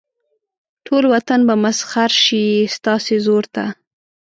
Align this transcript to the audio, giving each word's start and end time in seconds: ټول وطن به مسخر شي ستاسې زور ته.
ټول 0.85 1.03
وطن 1.13 1.39
به 1.47 1.55
مسخر 1.63 2.11
شي 2.23 2.45
ستاسې 2.75 3.15
زور 3.25 3.43
ته. 3.55 3.65